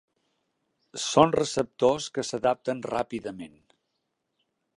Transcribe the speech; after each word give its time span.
Són 1.07 1.35
receptors 1.35 2.07
que 2.17 2.25
s'adapten 2.31 2.83
ràpidament. 2.95 3.61